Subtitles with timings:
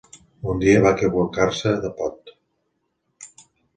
[0.53, 2.33] Un dia va equivocar-se de pot